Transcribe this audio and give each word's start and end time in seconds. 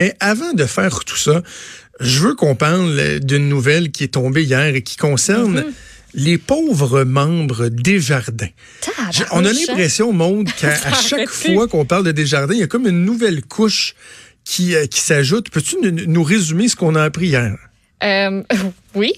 Mais 0.00 0.14
avant 0.20 0.52
de 0.52 0.64
faire 0.64 1.00
tout 1.04 1.16
ça, 1.16 1.42
je 1.98 2.20
veux 2.20 2.34
qu'on 2.36 2.54
parle 2.54 3.18
d'une 3.18 3.48
nouvelle 3.48 3.90
qui 3.90 4.04
est 4.04 4.08
tombée 4.14 4.44
hier 4.44 4.74
et 4.76 4.82
qui 4.82 4.96
concerne 4.96 5.58
Mhm. 5.64 5.72
les 6.14 6.38
pauvres 6.38 7.02
membres 7.02 7.66
des 7.68 7.98
jardins. 8.00 8.46
Je- 9.10 9.24
on 9.32 9.44
a 9.44 9.52
l'impression, 9.52 10.12
Maude, 10.12 10.50
qu'à 10.52 10.72
chaque 11.02 11.28
fois 11.28 11.66
qu'on 11.66 11.84
parle 11.84 12.04
de 12.04 12.12
Desjardins, 12.12 12.54
il 12.54 12.60
y 12.60 12.62
a 12.62 12.68
comme 12.68 12.86
une 12.86 13.04
nouvelle 13.04 13.42
couche 13.42 13.96
qui, 14.44 14.76
euh, 14.76 14.86
qui 14.86 15.00
s'ajoute. 15.00 15.50
Peux-tu 15.50 15.76
nous- 15.82 16.06
nous 16.06 16.22
résumer 16.22 16.68
ce 16.68 16.76
qu'on 16.76 16.94
a 16.94 17.02
appris 17.02 17.26
hier? 17.28 17.56
Euh, 18.04 18.42
oui. 18.94 19.12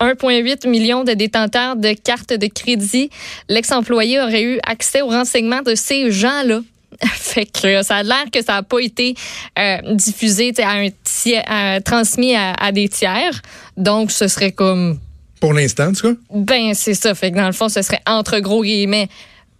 1,8 0.00 0.66
million 0.66 1.04
de 1.04 1.12
détenteurs 1.12 1.76
de 1.76 1.94
cartes 1.94 2.34
de 2.34 2.48
crédit. 2.48 3.08
L'ex-employé 3.48 4.20
aurait 4.20 4.42
eu 4.42 4.58
accès 4.66 5.00
aux 5.00 5.08
renseignements 5.08 5.62
de 5.62 5.74
ces 5.74 6.10
gens-là. 6.10 6.60
Fait 7.12 7.46
que 7.46 7.82
ça 7.82 7.96
a 7.96 8.02
l'air 8.02 8.24
que 8.32 8.42
ça 8.42 8.54
n'a 8.54 8.62
pas 8.62 8.78
été 8.80 9.14
euh, 9.58 9.76
diffusé, 9.94 10.52
à 10.62 10.70
un 10.72 10.88
tiers- 11.04 11.44
à- 11.46 11.80
transmis 11.80 12.34
à, 12.34 12.52
à 12.54 12.72
des 12.72 12.88
tiers. 12.88 13.40
Donc, 13.76 14.10
ce 14.10 14.26
serait 14.26 14.52
comme 14.52 14.98
Pour 15.40 15.52
l'instant, 15.52 15.88
en 15.88 15.92
tout 15.92 16.14
cas? 16.14 16.20
Ben, 16.34 16.74
c'est 16.74 16.94
ça. 16.94 17.14
Fait 17.14 17.30
que 17.30 17.36
dans 17.36 17.46
le 17.46 17.52
fond, 17.52 17.68
ce 17.68 17.82
serait 17.82 18.00
entre 18.06 18.38
gros 18.40 18.62
guillemets 18.64 19.08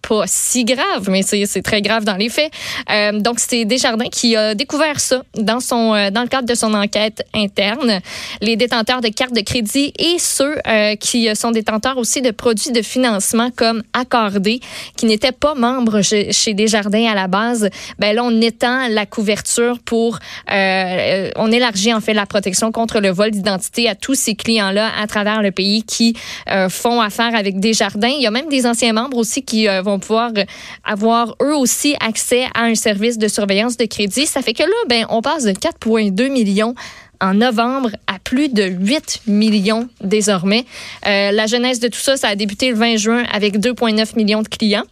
pas 0.06 0.24
si 0.26 0.64
grave, 0.64 1.08
mais 1.08 1.22
c'est 1.22 1.62
très 1.62 1.82
grave 1.82 2.04
dans 2.04 2.16
les 2.16 2.28
faits. 2.28 2.50
Euh, 2.90 3.20
donc, 3.20 3.38
c'est 3.40 3.64
Desjardins 3.64 4.08
qui 4.10 4.36
a 4.36 4.54
découvert 4.54 5.00
ça 5.00 5.22
dans 5.34 5.60
son 5.60 5.94
euh, 5.94 6.10
dans 6.10 6.22
le 6.22 6.28
cadre 6.28 6.48
de 6.48 6.54
son 6.54 6.74
enquête 6.74 7.22
interne. 7.34 8.00
Les 8.40 8.56
détenteurs 8.56 9.00
de 9.00 9.08
cartes 9.08 9.34
de 9.34 9.40
crédit 9.40 9.92
et 9.98 10.18
ceux 10.18 10.56
euh, 10.66 10.96
qui 10.96 11.34
sont 11.34 11.50
détenteurs 11.50 11.98
aussi 11.98 12.22
de 12.22 12.30
produits 12.30 12.72
de 12.72 12.82
financement 12.82 13.50
comme 13.54 13.82
Accordé, 13.92 14.60
qui 14.96 15.06
n'étaient 15.06 15.32
pas 15.32 15.54
membres 15.54 16.02
chez, 16.02 16.54
Desjardins 16.54 17.06
à 17.10 17.14
la 17.14 17.26
base, 17.26 17.68
ben 17.98 18.14
là, 18.14 18.24
on 18.24 18.40
étend 18.40 18.88
la 18.88 19.06
couverture 19.06 19.78
pour... 19.84 20.18
on 20.48 21.52
élargit 21.52 21.92
en 21.92 22.00
fait 22.00 22.14
la 22.14 22.26
protection 22.26 22.72
contre 22.72 23.00
le 23.00 23.10
vol 23.10 23.30
d'identité 23.30 23.88
à 23.88 23.94
tous 23.94 24.14
ces 24.14 24.34
clients-là 24.34 24.90
à 24.98 25.06
travers 25.06 25.42
le 25.42 25.50
pays 25.50 25.82
qui 25.82 26.14
font 26.68 27.00
affaire 27.00 27.34
avec 27.34 27.60
Desjardins. 27.60 28.08
Il 28.08 28.22
y 28.22 28.26
a 28.26 28.30
même 28.30 28.48
des 28.48 28.66
anciens 28.66 28.92
membres 28.92 29.16
aussi 29.16 29.42
qui 29.42 29.68
euh, 29.68 29.82
vont 29.88 29.98
pouvoir 29.98 30.30
avoir 30.84 31.34
eux 31.42 31.54
aussi 31.56 31.96
accès 32.00 32.46
à 32.54 32.64
un 32.64 32.74
service 32.74 33.18
de 33.18 33.28
surveillance 33.28 33.76
de 33.76 33.84
crédit. 33.84 34.26
Ça 34.26 34.42
fait 34.42 34.54
que 34.54 34.62
là, 34.62 34.68
ben, 34.88 35.06
on 35.08 35.22
passe 35.22 35.44
de 35.44 35.52
4,2 35.52 36.30
millions 36.30 36.74
en 37.20 37.34
novembre 37.34 37.90
à 38.06 38.18
plus 38.22 38.48
de 38.48 38.64
8 38.64 39.22
millions 39.26 39.88
désormais. 40.00 40.64
Euh, 41.06 41.32
la 41.32 41.46
genèse 41.46 41.80
de 41.80 41.88
tout 41.88 41.98
ça, 41.98 42.16
ça 42.16 42.28
a 42.28 42.36
débuté 42.36 42.70
le 42.70 42.76
20 42.76 42.96
juin 42.96 43.24
avec 43.32 43.58
2,9 43.58 44.16
millions 44.16 44.42
de 44.42 44.48
clients. 44.48 44.84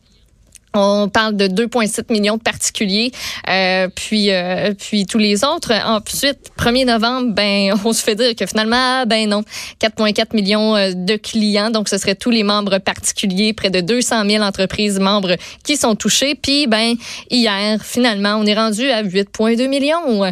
On 0.77 1.08
parle 1.08 1.36
de 1.36 1.46
2,7 1.46 2.12
millions 2.12 2.36
de 2.36 2.42
particuliers, 2.42 3.10
euh, 3.48 3.88
puis 3.94 4.30
euh, 4.30 4.74
puis 4.74 5.06
tous 5.06 5.19
les 5.19 5.42
autres. 5.42 5.72
Ensuite, 5.72 6.50
1er 6.58 6.84
novembre, 6.84 7.32
ben 7.32 7.74
on 7.84 7.92
se 7.92 8.02
fait 8.02 8.14
dire 8.14 8.34
que 8.36 8.44
finalement, 8.46 9.00
ah, 9.00 9.04
ben 9.06 9.28
non, 9.28 9.42
4,4 9.80 10.34
millions 10.34 10.77
euh, 10.77 10.92
de 10.94 11.16
clients. 11.16 11.70
Donc, 11.70 11.88
ce 11.88 11.97
serait 11.97 12.14
tous 12.14 12.30
les 12.30 12.42
membres 12.42 12.78
particuliers, 12.78 13.54
près 13.54 13.70
de 13.70 13.80
200 13.80 14.28
000 14.28 14.44
entreprises 14.44 15.00
membres 15.00 15.36
qui 15.64 15.77
sont 15.77 15.94
touchés. 15.94 16.34
Puis, 16.34 16.66
ben 16.66 16.94
hier, 17.30 17.82
finalement, 17.82 18.36
on 18.36 18.44
est 18.44 18.54
rendu 18.54 18.91
à 18.91 19.02
8,2 19.02 19.69
millions. 19.69 20.24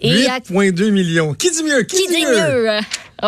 Et 0.00 0.26
à 0.26 0.38
8,2 0.38 0.90
millions. 0.90 1.34
Qui 1.34 1.50
dit 1.50 1.62
mieux? 1.62 1.82
Qui, 1.82 1.96
qui 1.96 2.08
dit 2.08 2.24
mieux? 2.24 2.80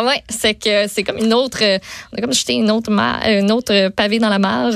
Ouais, 0.03 0.21
c'est 0.29 0.55
que 0.55 0.87
c'est 0.87 1.03
comme 1.03 1.17
une 1.17 1.33
autre, 1.33 1.59
euh, 1.61 1.77
on 2.11 2.17
a 2.17 2.21
comme 2.21 2.33
jeté 2.33 2.53
une 2.53 2.71
autre, 2.71 2.89
euh, 2.91 3.39
une 3.39 3.51
autre 3.51 3.73
euh, 3.73 3.89
pavé 3.89 4.19
dans 4.19 4.29
la 4.29 4.39
mare. 4.39 4.73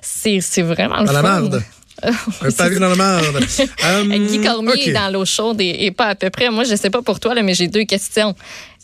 C'est 0.00 0.40
c'est 0.40 0.62
vraiment 0.62 1.00
le 1.00 1.06
Dans 1.06 1.12
la 1.12 1.22
marde? 1.22 1.62
Un 2.42 2.50
pavé 2.50 2.78
dans 2.80 2.88
la 2.88 2.94
marde. 2.96 3.44
Euh, 3.84 4.04
Guy 4.04 4.40
Cormier 4.40 4.72
OK. 4.72 4.86
est 4.88 4.92
dans 4.92 5.08
l'eau 5.12 5.24
chaude 5.24 5.60
et, 5.60 5.84
et 5.84 5.90
pas 5.90 6.06
à 6.06 6.14
peu 6.14 6.30
près. 6.30 6.50
Moi, 6.50 6.64
je 6.64 6.74
sais 6.74 6.90
pas 6.90 7.02
pour 7.02 7.20
toi, 7.20 7.34
là, 7.34 7.42
mais 7.42 7.54
j'ai 7.54 7.68
deux 7.68 7.84
questions. 7.84 8.34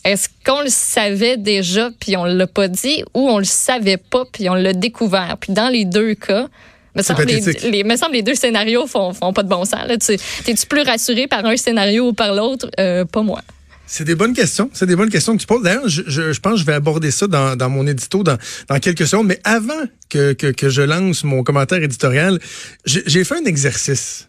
Est-ce 0.05 0.29
qu'on 0.45 0.61
le 0.61 0.69
savait 0.69 1.35
déjà 1.35 1.89
puis 1.99 2.15
on 2.15 2.23
l'a 2.23 2.47
pas 2.47 2.67
dit 2.69 3.03
ou 3.13 3.29
on 3.29 3.39
le 3.39 3.43
savait 3.43 3.97
pas 3.97 4.23
puis 4.31 4.49
on 4.49 4.53
l'a 4.53 4.71
découvert? 4.73 5.35
Puis 5.39 5.51
dans 5.51 5.67
les 5.67 5.83
deux 5.83 6.13
cas, 6.15 6.47
me 6.95 7.01
semble, 7.01 7.23
les, 7.25 7.41
les- 7.69 7.83
me 7.83 7.95
semble 7.97 8.13
les 8.13 8.23
deux 8.23 8.35
scénarios 8.35 8.87
font, 8.87 9.11
font 9.13 9.33
pas 9.33 9.43
de 9.43 9.49
bon 9.49 9.65
sens. 9.65 9.81
T'es-tu 10.45 10.65
plus 10.67 10.81
rassuré 10.83 11.27
par 11.27 11.43
un 11.45 11.57
scénario 11.57 12.07
ou 12.09 12.13
par 12.13 12.33
l'autre? 12.33 12.69
Euh, 12.79 13.03
pas 13.03 13.21
moi. 13.21 13.41
C'est 13.91 14.03
des 14.05 14.13
bonnes 14.15 14.33
questions. 14.33 14.69
C'est 14.73 14.85
des 14.85 14.95
bonnes 14.95 15.09
questions 15.09 15.35
que 15.35 15.41
tu 15.41 15.47
poses. 15.47 15.63
D'ailleurs, 15.63 15.89
je, 15.89 16.03
je, 16.05 16.31
je 16.31 16.39
pense 16.39 16.53
que 16.53 16.59
je 16.59 16.65
vais 16.65 16.73
aborder 16.73 17.09
ça 17.09 17.25
dans, 17.27 17.55
dans 17.55 17.69
mon 17.69 17.87
édito 17.87 18.21
dans, 18.23 18.37
dans 18.67 18.79
quelques 18.79 19.07
secondes. 19.07 19.25
Mais 19.27 19.39
avant 19.43 19.83
que, 20.09 20.33
que, 20.33 20.47
que 20.47 20.69
je 20.69 20.83
lance 20.83 21.23
mon 21.23 21.43
commentaire 21.43 21.81
éditorial, 21.81 22.39
j'ai 22.85 23.23
fait 23.23 23.35
un 23.35 23.45
exercice. 23.45 24.27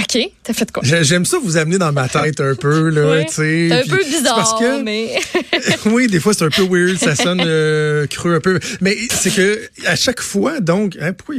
OK, 0.00 0.18
t'as 0.42 0.54
fait 0.54 0.72
quoi? 0.72 0.82
J'ai- 0.84 1.04
J'aime 1.04 1.26
ça 1.26 1.36
vous 1.44 1.58
amener 1.58 1.76
dans 1.76 1.92
ma 1.92 2.08
tête 2.08 2.40
un 2.40 2.54
peu, 2.54 2.88
là, 2.88 3.10
Oui. 3.18 3.26
tu 3.26 3.34
sais. 3.34 3.68
C'est 3.68 3.92
un 3.92 3.96
peu 3.96 4.02
bizarre, 4.02 4.34
parce 4.36 4.58
que- 4.58 4.82
mais... 4.82 5.10
oui, 5.86 6.06
des 6.06 6.18
fois 6.18 6.32
c'est 6.32 6.44
un 6.44 6.48
peu 6.50 6.62
weird, 6.62 6.96
ça 6.98 7.14
sonne 7.14 7.42
euh, 7.44 8.06
creux 8.06 8.34
un 8.34 8.40
peu. 8.40 8.58
Mais 8.80 8.96
c'est 9.10 9.30
que 9.30 9.60
à 9.86 9.94
chaque 9.94 10.22
fois, 10.22 10.60
donc, 10.60 10.96
hein, 10.98 11.12
pourquoi 11.12 11.34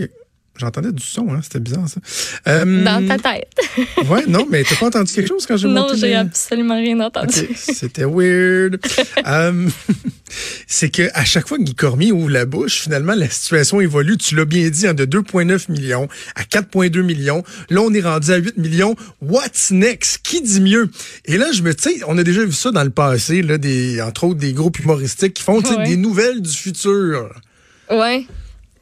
J'entendais 0.56 0.92
du 0.92 1.04
son, 1.04 1.34
hein, 1.34 1.40
c'était 1.42 1.60
bizarre 1.60 1.88
ça. 1.90 2.00
Euh, 2.48 2.84
Dans 2.84 3.08
ta 3.08 3.18
tête. 3.18 3.50
Ouais, 4.08 4.24
non, 4.28 4.46
mais 4.52 4.64
t'as 4.64 4.76
pas 4.76 4.86
entendu 4.86 5.12
quelque 5.12 5.28
chose 5.28 5.48
quand 5.48 5.58
j'ai 5.58 5.68
non, 5.68 5.82
monté 5.88 5.98
j'ai 5.98 6.08
les- 6.10 6.14
absolument 6.16 6.76
rien 6.76 7.00
entendu. 7.00 7.50
C'était 7.56 8.06
weird. 8.06 8.80
Euh, 9.26 9.68
c'est 10.68 10.90
que 10.90 11.10
à 11.14 11.24
chaque 11.26 11.48
fois 11.48 11.58
que 11.58 11.64
Guy 11.64 11.76
Cormier 11.76 12.12
ouvre 12.12 12.30
la 12.30 12.46
bouche, 12.46 12.82
finalement, 12.82 13.14
la 13.16 13.30
situation 13.30 13.80
évolue. 13.82 14.18
Tu 14.18 14.36
l'as 14.36 14.46
bien 14.46 14.70
dit, 14.70 14.86
hein, 14.88 14.94
de 14.94 15.06
2,9 15.06 15.72
millions 15.72 16.08
à 16.36 16.44
4,2 16.44 17.02
millions. 17.02 17.44
Là, 17.70 17.82
on 17.82 17.94
est 17.94 18.02
rendu 18.02 18.32
à 18.32 18.38
8 18.38 18.58
millions. 18.58 18.96
What's 19.22 19.72
next? 19.72 20.20
Qui 20.24 20.42
dit 20.42 20.62
mieux? 20.62 20.90
Et 21.26 21.38
là, 21.38 21.52
je 21.54 21.62
me, 21.64 21.74
tu 21.74 21.84
sais, 21.90 22.02
on 22.08 22.18
a 22.18 22.24
déjà 22.24 22.44
vu 22.46 22.52
ça 22.52 22.72
dans 22.72 22.84
le 22.84 22.90
passé, 22.90 23.42
là, 23.42 23.58
des, 23.58 24.02
entre 24.02 24.26
autres, 24.26 24.40
des 24.40 24.54
groupes 24.54 24.80
humoristiques 24.80 25.36
qui 25.36 25.44
font, 25.44 25.62
Ouais. 25.62 25.88
des 25.88 25.98
nouvelles 25.98 26.42
du 26.42 26.52
futur. 26.52 27.34
Ouais. 27.90 28.26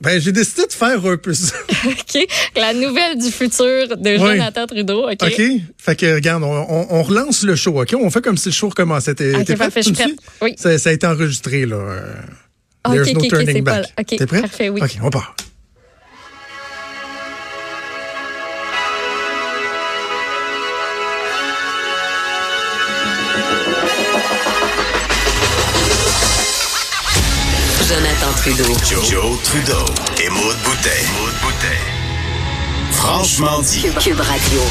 Ben, 0.01 0.19
j'ai 0.19 0.31
décidé 0.31 0.65
de 0.65 0.73
faire 0.73 1.05
un 1.05 1.17
peu 1.17 1.33
ça. 1.33 1.55
OK. 1.85 2.27
La 2.55 2.73
nouvelle 2.73 3.17
du 3.19 3.29
futur 3.31 3.95
de. 3.97 4.17
Jonathan 4.17 4.65
Trudeau. 4.67 5.09
OK. 5.09 5.21
OK? 5.21 5.41
Fait 5.77 5.95
que, 5.95 6.15
regarde, 6.15 6.43
on, 6.43 6.47
on- 6.51 6.87
on 6.89 7.03
relance 7.03 7.43
le 7.43 7.55
show, 7.55 7.79
OK? 7.81 7.93
On 7.99 8.09
fait 8.09 8.21
comme 8.21 8.37
si 8.37 8.49
le 8.49 8.53
show 8.53 8.69
recommençait. 8.69 9.13
T'es 9.15 9.35
OK, 9.35 9.45
prête? 9.45 9.57
parfait, 9.57 9.81
je 9.83 9.91
prête. 9.91 10.15
Oui. 10.41 10.55
Ça, 10.57 10.77
ça 10.79 10.89
a 10.89 10.93
été 10.93 11.05
enregistré, 11.07 11.65
là. 11.65 11.75
Euh, 11.75 12.13
Ah, 12.83 12.93
There's 12.93 13.09
OK, 13.09 13.13
no 13.13 13.19
OK, 13.19 13.25
OK, 13.25 13.29
turning 13.29 13.55
c'est 13.57 13.61
pas 13.61 13.71
back. 13.81 13.83
là. 13.83 13.89
OK, 14.01 14.17
T'es 14.17 14.25
prêt? 14.25 14.41
parfait, 14.41 14.69
oui. 14.69 14.81
OK, 14.83 14.97
on 15.03 15.09
part. 15.11 15.35
Jonathan 27.91 28.31
Trudeau. 28.37 28.73
Joe, 28.89 29.09
Joe 29.09 29.43
Trudeau 29.43 29.85
et 30.23 30.29
Maude 30.29 30.55
Boutet. 30.63 31.03
Maude 31.19 31.33
Boutet. 31.41 31.77
Franchement 32.93 33.61
dit. 33.61 33.81
Cube, 33.81 33.99
Cube 33.99 34.19
Radio. 34.21 34.61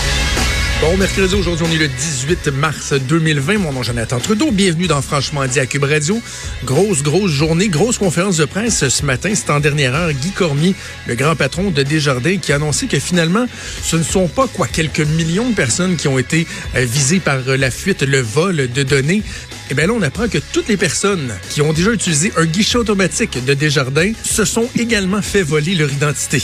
Bon, 0.81 0.97
mercredi, 0.97 1.35
aujourd'hui, 1.35 1.67
on 1.69 1.73
est 1.75 1.79
le 1.79 1.89
18 1.89 2.49
mars 2.49 2.95
2020. 2.95 3.59
Mon 3.59 3.73
nom 3.73 3.83
est 3.83 3.85
Jonathan 3.85 4.19
Trudeau. 4.21 4.51
Bienvenue 4.51 4.87
dans 4.87 5.03
Franchement 5.03 5.45
dit 5.45 5.61
à 5.61 5.67
Cube 5.67 5.85
Radio. 5.85 6.19
Grosse, 6.65 7.03
grosse 7.03 7.31
journée, 7.31 7.69
grosse 7.69 7.99
conférence 7.99 8.39
de 8.39 8.47
presse 8.47 8.89
ce 8.89 9.05
matin. 9.05 9.33
C'est 9.35 9.51
en 9.51 9.61
dernière 9.61 9.95
heure. 9.95 10.13
Guy 10.15 10.31
Cormier, 10.31 10.75
le 11.07 11.15
grand 11.15 11.37
patron 11.37 11.71
de 11.71 11.83
Desjardins, 11.83 12.39
qui 12.39 12.53
a 12.53 12.57
annoncé 12.57 12.87
que 12.87 12.99
finalement, 12.99 13.45
ce 13.83 13.97
ne 13.97 14.03
sont 14.03 14.29
pas, 14.29 14.47
quoi, 14.49 14.67
quelques 14.67 15.01
millions 15.01 15.51
de 15.51 15.55
personnes 15.55 15.97
qui 15.97 16.09
ont 16.09 16.19
été 16.19 16.47
euh, 16.75 16.87
visées 16.87 17.21
par 17.21 17.37
euh, 17.47 17.59
la 17.59 17.71
fuite, 17.71 18.01
le 18.01 18.23
vol 18.23 18.73
de 18.73 18.83
données. 18.83 19.23
Eh 19.71 19.75
bien 19.75 19.87
là, 19.87 19.93
on 19.93 20.03
apprend 20.03 20.29
que 20.29 20.39
toutes 20.39 20.69
les 20.69 20.77
personnes 20.77 21.33
qui 21.49 21.63
ont 21.63 21.73
déjà 21.73 21.93
utilisé 21.93 22.33
un 22.37 22.45
guichet 22.45 22.77
automatique 22.77 23.43
de 23.45 23.55
Desjardins 23.55 24.13
se 24.25 24.45
sont 24.45 24.69
également 24.77 25.23
fait 25.23 25.43
voler 25.43 25.77
leur 25.77 25.93
identité. 25.93 26.43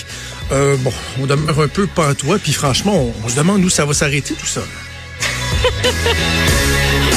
Euh, 0.52 0.76
bon, 0.76 0.92
on 1.20 1.26
demeure 1.26 1.60
un 1.60 1.68
peu 1.68 1.88
pantois, 1.88 2.38
puis 2.38 2.52
franchement, 2.52 2.96
on, 2.96 3.12
on 3.24 3.28
se 3.28 3.34
demande 3.34 3.64
où 3.64 3.68
ça 3.68 3.84
va 3.84 3.94
s'arrêter 3.94 4.34
tout 4.34 4.46
ça. 4.46 4.62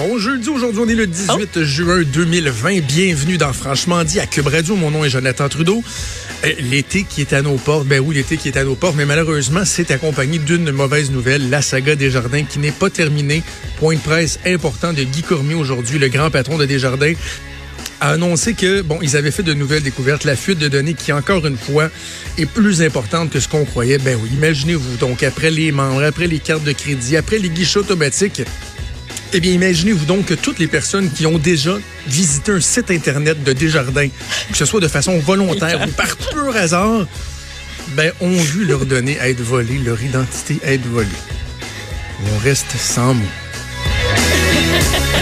Bon 0.00 0.18
jeudi, 0.18 0.48
aujourd'hui 0.48 0.80
on 0.82 0.88
est 0.88 0.94
le 0.94 1.06
18 1.06 1.62
juin 1.62 2.02
2020. 2.10 2.80
Bienvenue 2.86 3.36
dans 3.36 3.52
Franchement 3.52 4.02
dit 4.02 4.18
à 4.18 4.24
Cube 4.24 4.46
Radio. 4.46 4.74
Mon 4.74 4.90
nom 4.90 5.04
est 5.04 5.10
Jonathan 5.10 5.46
Trudeau. 5.50 5.84
Euh, 6.46 6.52
L'été 6.70 7.04
qui 7.04 7.20
est 7.20 7.34
à 7.34 7.42
nos 7.42 7.56
portes, 7.56 7.86
ben 7.86 8.00
oui, 8.00 8.14
l'été 8.14 8.38
qui 8.38 8.48
est 8.48 8.56
à 8.56 8.64
nos 8.64 8.76
portes, 8.76 8.96
mais 8.96 9.04
malheureusement, 9.04 9.60
c'est 9.66 9.90
accompagné 9.90 10.38
d'une 10.38 10.70
mauvaise 10.70 11.10
nouvelle, 11.10 11.50
la 11.50 11.60
saga 11.60 11.96
Desjardins 11.96 12.44
qui 12.44 12.60
n'est 12.60 12.72
pas 12.72 12.88
terminée. 12.88 13.42
Point 13.78 13.96
de 13.96 14.00
presse 14.00 14.38
important 14.46 14.94
de 14.94 15.02
Guy 15.02 15.20
Cormier 15.20 15.54
aujourd'hui, 15.54 15.98
le 15.98 16.08
grand 16.08 16.30
patron 16.30 16.56
de 16.56 16.64
Desjardins 16.64 17.12
a 18.00 18.12
annoncé 18.12 18.54
que, 18.54 18.80
bon, 18.80 18.98
ils 19.02 19.18
avaient 19.18 19.30
fait 19.30 19.42
de 19.42 19.52
nouvelles 19.52 19.82
découvertes, 19.82 20.24
la 20.24 20.34
fuite 20.34 20.58
de 20.58 20.68
données 20.68 20.94
qui, 20.94 21.12
encore 21.12 21.46
une 21.46 21.58
fois, 21.58 21.90
est 22.38 22.46
plus 22.46 22.80
importante 22.80 23.28
que 23.28 23.38
ce 23.38 23.48
qu'on 23.48 23.66
croyait. 23.66 23.98
Ben 23.98 24.18
oui, 24.22 24.30
imaginez-vous, 24.32 24.96
donc, 24.96 25.22
après 25.22 25.50
les 25.50 25.72
membres, 25.72 26.02
après 26.02 26.26
les 26.26 26.38
cartes 26.38 26.64
de 26.64 26.72
crédit, 26.72 27.18
après 27.18 27.38
les 27.38 27.50
guichets 27.50 27.80
automatiques, 27.80 28.40
eh 29.32 29.40
bien, 29.40 29.52
imaginez-vous 29.52 30.06
donc 30.06 30.26
que 30.26 30.34
toutes 30.34 30.58
les 30.58 30.66
personnes 30.66 31.10
qui 31.10 31.26
ont 31.26 31.38
déjà 31.38 31.78
visité 32.06 32.52
un 32.52 32.60
site 32.60 32.90
Internet 32.90 33.42
de 33.44 33.52
Desjardins, 33.52 34.08
que 34.50 34.56
ce 34.56 34.64
soit 34.64 34.80
de 34.80 34.88
façon 34.88 35.18
volontaire 35.18 35.86
ou 35.86 35.90
par 35.92 36.16
pur 36.16 36.56
hasard, 36.56 37.06
ben, 37.94 38.12
ont 38.20 38.30
vu 38.30 38.64
leurs 38.64 38.86
données 38.86 39.18
être 39.20 39.40
volées, 39.40 39.78
leur 39.78 40.02
identité 40.02 40.58
être 40.64 40.86
volée. 40.86 41.08
on 42.34 42.38
reste 42.38 42.76
sans 42.76 43.14
mots. 43.14 43.24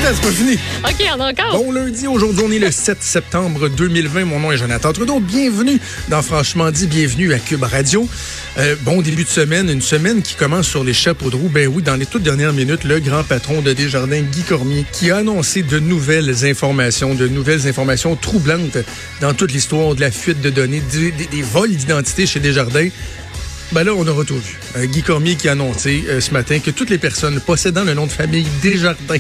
Attends, 0.09 0.17
c'est 0.23 0.29
pas 0.29 0.35
fini. 0.35 0.53
OK, 0.85 1.07
on 1.17 1.21
a 1.21 1.31
encore. 1.33 1.63
Bon 1.65 1.71
lundi, 1.73 2.07
aujourd'hui 2.07 2.43
on 2.47 2.51
est 2.51 2.59
le 2.59 2.71
7 2.71 3.03
septembre 3.03 3.69
2020. 3.69 4.25
Mon 4.25 4.41
nom 4.41 4.51
est 4.53 4.57
Jonathan 4.57 4.91
Trudeau. 4.95 5.21
Bienvenue 5.21 5.79
dans 6.09 6.23
Franchement 6.23 6.71
dit, 6.71 6.87
bienvenue 6.87 7.35
à 7.35 7.39
Cube 7.39 7.63
Radio. 7.63 8.09
Euh, 8.57 8.75
bon 8.83 9.03
début 9.03 9.25
de 9.25 9.29
semaine, 9.29 9.69
une 9.69 9.83
semaine 9.83 10.23
qui 10.23 10.35
commence 10.35 10.67
sur 10.67 10.83
les 10.83 10.95
chapeaux 10.95 11.29
de 11.29 11.37
roue. 11.37 11.51
Ben 11.51 11.69
oui, 11.69 11.83
dans 11.83 11.97
les 11.97 12.07
toutes 12.07 12.23
dernières 12.23 12.55
minutes, 12.55 12.85
le 12.85 13.01
grand 13.01 13.23
patron 13.23 13.61
de 13.61 13.75
Desjardins, 13.75 14.23
Guy 14.23 14.43
Cormier, 14.45 14.87
qui 14.93 15.11
a 15.11 15.19
annoncé 15.19 15.63
de 15.63 15.79
nouvelles 15.79 16.47
informations, 16.47 17.15
de 17.15 17.29
nouvelles 17.29 17.69
informations 17.69 18.17
troublantes 18.17 18.79
dans 19.21 19.35
toute 19.35 19.53
l'histoire 19.53 19.95
de 19.95 20.01
la 20.01 20.11
fuite 20.11 20.41
de 20.41 20.49
données, 20.49 20.83
des, 20.91 21.11
des- 21.13 21.27
des 21.27 21.43
vols 21.43 21.75
d'identité 21.77 22.25
chez 22.27 22.41
Desjardins. 22.41 22.89
Ben 23.73 23.85
là, 23.85 23.93
on 23.95 24.07
aura 24.07 24.25
tout 24.25 24.37
vu. 24.39 24.59
Euh, 24.79 24.87
Guy 24.87 25.03
Cormier 25.03 25.35
qui 25.35 25.51
a 25.51 25.53
annoncé 25.53 26.05
euh, 26.09 26.21
ce 26.23 26.31
matin 26.31 26.61
que 26.61 26.71
toutes 26.71 26.89
les 26.89 26.97
personnes 26.97 27.39
possédant 27.41 27.85
le 27.85 27.93
nom 27.93 28.07
de 28.07 28.13
famille 28.13 28.47
Desjardins 28.63 29.19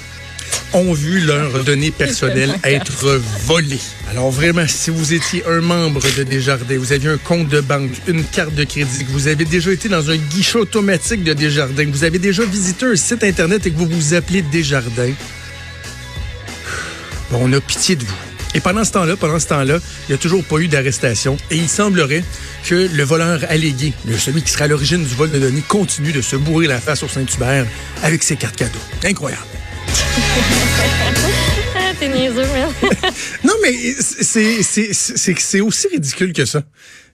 ont 0.72 0.92
vu 0.92 1.20
leurs 1.20 1.64
données 1.64 1.90
personnelles 1.90 2.58
être 2.64 3.20
volées. 3.44 3.80
Alors 4.10 4.30
vraiment, 4.30 4.66
si 4.66 4.90
vous 4.90 5.14
étiez 5.14 5.44
un 5.46 5.60
membre 5.60 6.02
de 6.16 6.22
Desjardins, 6.22 6.78
vous 6.78 6.92
aviez 6.92 7.10
un 7.10 7.18
compte 7.18 7.48
de 7.48 7.60
banque, 7.60 7.90
une 8.06 8.24
carte 8.24 8.54
de 8.54 8.64
crédit, 8.64 9.04
que 9.04 9.10
vous 9.10 9.28
avez 9.28 9.44
déjà 9.44 9.72
été 9.72 9.88
dans 9.88 10.10
un 10.10 10.16
guichet 10.16 10.58
automatique 10.58 11.24
de 11.24 11.32
Desjardins, 11.32 11.84
que 11.84 11.90
vous 11.90 12.04
avez 12.04 12.18
déjà 12.18 12.44
visité 12.44 12.86
un 12.86 12.96
site 12.96 13.24
Internet 13.24 13.66
et 13.66 13.70
que 13.70 13.76
vous 13.76 13.86
vous 13.86 14.14
appelez 14.14 14.42
Desjardins, 14.42 15.12
bon, 17.30 17.38
on 17.42 17.52
a 17.52 17.60
pitié 17.60 17.96
de 17.96 18.04
vous. 18.04 18.14
Et 18.54 18.60
pendant 18.60 18.84
ce 18.84 18.92
temps-là, 18.92 19.16
pendant 19.16 19.38
ce 19.38 19.46
temps-là, 19.48 19.78
il 20.08 20.12
n'y 20.12 20.14
a 20.14 20.18
toujours 20.18 20.42
pas 20.42 20.56
eu 20.56 20.68
d'arrestation. 20.68 21.36
Et 21.50 21.56
il 21.56 21.68
semblerait 21.68 22.24
que 22.64 22.88
le 22.92 23.04
voleur 23.04 23.40
allégué, 23.48 23.92
celui 24.18 24.42
qui 24.42 24.50
serait 24.50 24.64
à 24.64 24.68
l'origine 24.68 25.04
du 25.04 25.14
vol 25.14 25.30
de 25.30 25.38
données, 25.38 25.62
continue 25.66 26.12
de 26.12 26.22
se 26.22 26.36
bourrer 26.36 26.66
la 26.66 26.80
face 26.80 27.02
au 27.02 27.08
Saint-Hubert 27.08 27.66
avec 28.02 28.22
ses 28.22 28.36
cartes 28.36 28.56
cadeaux. 28.56 28.78
Incroyable. 29.04 29.57
Ah, 31.76 31.92
t'es 31.98 32.08
niaiseux, 32.08 32.42
man. 32.46 32.70
Non, 33.44 33.52
mais 33.62 33.72
c'est 34.00 34.62
c'est 34.62 34.92
c'est 34.92 35.38
c'est 35.38 35.60
aussi 35.60 35.88
ridicule 35.88 36.32
que 36.32 36.44
ça. 36.44 36.62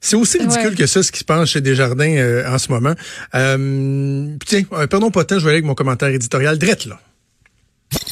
C'est 0.01 0.17
aussi 0.17 0.39
ridicule 0.39 0.69
Ouais. 0.71 0.75
que 0.75 0.87
ça, 0.87 1.03
ce 1.03 1.11
qui 1.13 1.21
se 1.21 1.25
passe 1.25 1.49
chez 1.49 1.61
Desjardins 1.61 2.17
euh, 2.17 2.47
en 2.53 2.59
ce 2.59 2.71
moment. 2.71 2.95
Euh, 3.35 4.37
tiens, 4.47 4.63
euh, 4.73 4.87
perdons 4.87 5.11
pas 5.11 5.23
de 5.23 5.29
temps, 5.29 5.39
je 5.39 5.45
vais 5.45 5.51
aller 5.51 5.57
avec 5.59 5.65
mon 5.67 5.75
commentaire 5.75 6.09
éditorial. 6.09 6.59
Drette, 6.59 6.87
là. 6.87 7.01